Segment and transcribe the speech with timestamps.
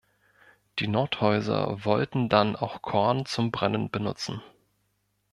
[0.79, 4.41] Die Nordhäuser wollten dann auch Korn zum Brennen benutzen.